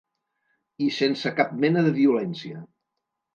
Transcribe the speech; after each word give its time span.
I 0.85 0.87
sense 0.95 1.33
cap 1.41 1.51
mena 1.65 1.85
de 1.89 1.93
violència. 1.99 2.65